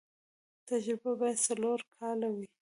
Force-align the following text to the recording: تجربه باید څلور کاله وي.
تجربه 0.69 1.11
باید 1.19 1.39
څلور 1.47 1.79
کاله 1.95 2.27
وي. 2.35 2.47